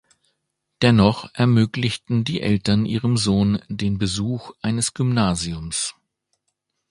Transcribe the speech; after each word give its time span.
Dennoch 0.81 1.29
ermöglichten 1.35 2.23
die 2.23 2.41
Eltern 2.41 2.87
ihrem 2.87 3.17
Sohn 3.17 3.61
den 3.69 3.99
Besuch 3.99 4.51
eines 4.63 4.95
Gymnasiums. 4.95 5.93